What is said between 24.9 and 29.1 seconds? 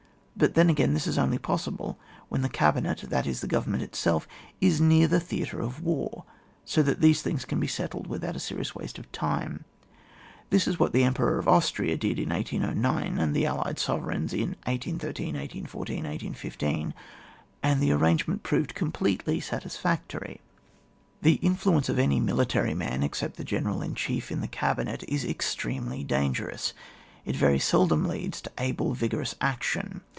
is extremely dangerous; it very seldom leads to able